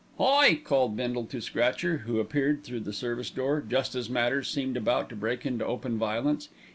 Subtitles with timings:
[0.17, 4.75] "Hi!" called Bindle to Scratcher, who appeared through the service door, just as matters seemed
[4.75, 6.49] about to break into open violence.